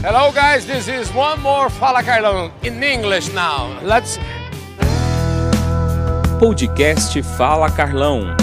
[0.00, 3.80] Hello guys, this is one more Fala Carlão in English now.
[3.82, 4.16] Let's
[6.38, 8.36] Podcast Fala Carlão.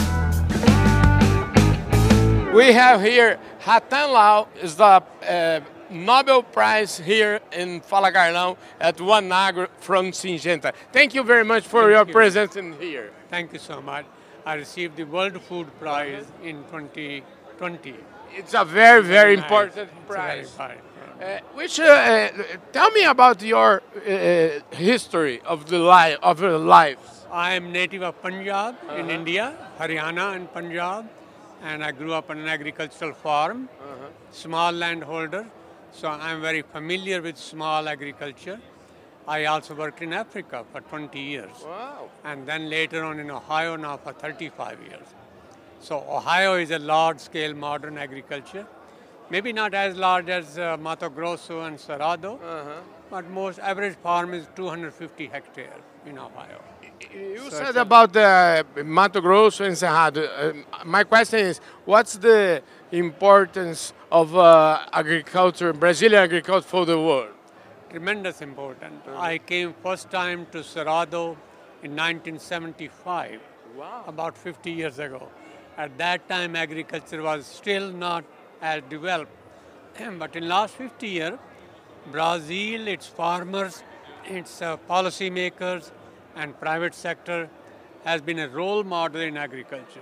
[2.54, 9.00] We have here Rattan Lal is the uh, Nobel Prize here in Fala Carlão at
[9.00, 10.74] One Agro from Syngenta.
[10.92, 12.14] Thank you very much for Thank your you.
[12.14, 13.14] presence in here.
[13.30, 14.06] Thank you so much.
[14.46, 16.66] I received the World Food Prize in
[17.58, 17.96] 2020.
[18.38, 20.52] It's a very, very important very prize.
[20.52, 20.78] fine.
[21.22, 22.30] Uh, which uh, uh,
[22.74, 27.26] tell me about your uh, history of the life of your lives.
[27.32, 31.06] I am native of Punjab in India, Haryana and Punjab,
[31.64, 33.70] and I grew up on an agricultural farm,
[34.32, 35.46] small landholder,
[35.94, 38.60] so I'm very familiar with small agriculture.
[39.26, 42.10] I also worked in Africa for 20 years, Wow.
[42.26, 45.08] and then later on in Ohio now for 35 years.
[45.86, 48.66] So Ohio is a large-scale modern agriculture,
[49.30, 52.40] maybe not as large as uh, Mato Grosso and Cerrado,
[53.12, 56.60] but most average farm is 250 hectares in Ohio.
[57.14, 60.24] You So said about the Mato Grosso and Cerrado.
[60.26, 60.54] Uh,
[60.86, 67.30] my question is, what's the importance of uh, agriculture, Brazilian agriculture for the world?
[67.92, 68.96] Tremendous important.
[69.16, 71.38] I came first time to Cerrado
[71.84, 73.40] in 1975,
[73.78, 74.04] Wow.
[74.08, 75.30] about 50 years ago.
[75.78, 78.24] At that time, agriculture was still not
[78.62, 79.32] as developed.
[80.20, 81.40] but in last 50 years,
[82.12, 83.84] Brazil, its farmers,
[84.26, 85.92] its uh, policy makers,
[86.36, 87.50] and private sector
[88.06, 90.02] has been a role model in agriculture.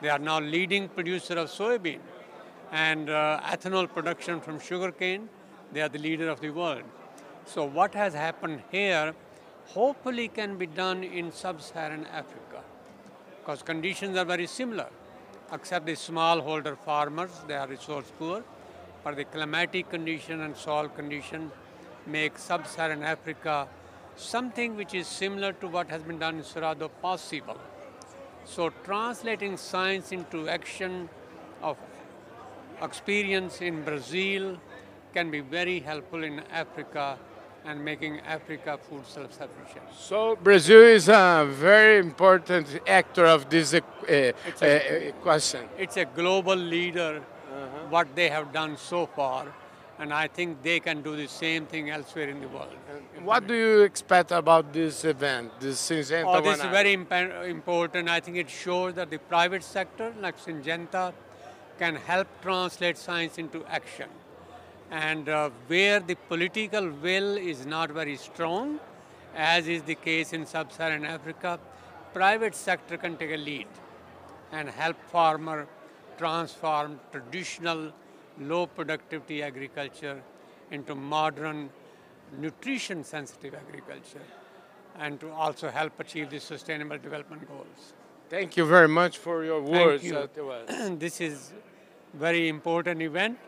[0.00, 2.00] They are now leading producer of soybean
[2.70, 5.28] and uh, ethanol production from sugarcane.
[5.72, 6.82] They are the leader of the world.
[7.46, 9.14] So what has happened here,
[9.66, 12.62] hopefully can be done in sub-Saharan Africa
[13.50, 14.88] because conditions are very similar,
[15.52, 18.44] except the smallholder farmers, they are resource poor,
[19.02, 21.50] but the climatic condition and soil condition
[22.06, 23.66] make sub-Saharan Africa
[24.14, 27.58] something which is similar to what has been done in Cerrado possible.
[28.44, 31.08] So translating science into action
[31.60, 31.76] of
[32.80, 34.60] experience in Brazil
[35.12, 37.18] can be very helpful in Africa
[37.64, 39.84] and making Africa food self-sufficient.
[39.96, 44.32] So Brazil is a very important actor of this uh, uh,
[44.62, 45.68] a- equation.
[45.78, 47.22] It's a global leader,
[47.90, 49.46] what they have done so far,
[49.98, 52.74] and I think they can do the same thing elsewhere in the world.
[53.22, 58.08] What do you expect about this event, this Syngenta Oh, this is very impa- important.
[58.08, 61.12] I think it shows that the private sector, like Syngenta,
[61.78, 64.08] can help translate science into action.
[64.90, 68.80] And uh, where the political will is not very strong,
[69.36, 71.60] as is the case in sub-Saharan Africa,
[72.12, 73.68] private sector can take a lead
[74.50, 75.68] and help farmer
[76.18, 77.92] transform traditional
[78.38, 80.20] low productivity agriculture
[80.70, 81.70] into modern
[82.38, 84.26] nutrition sensitive agriculture
[84.98, 87.94] and to also help achieve the sustainable development goals.
[88.28, 90.04] Thank you very much for your words.
[90.04, 90.28] you.
[90.34, 90.68] to us.
[90.98, 91.52] this is
[92.14, 93.38] very important event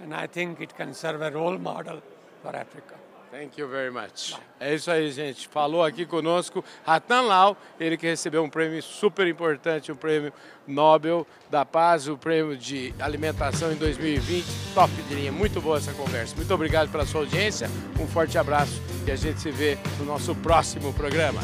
[0.00, 2.02] and I think it can serve a role model
[2.42, 2.94] for Africa.
[3.30, 4.34] Thank you very much.
[4.58, 5.46] É isso aí, gente.
[5.48, 10.32] Falou aqui conosco Ratan Lau, ele que recebeu um prêmio super importante, um prêmio
[10.66, 14.46] Nobel da Paz, o prêmio de alimentação em 2020.
[14.74, 15.32] Top de linha.
[15.32, 16.34] Muito boa essa conversa.
[16.36, 17.68] Muito obrigado pela sua audiência.
[18.00, 21.40] Um forte abraço e a gente se vê no nosso próximo programa.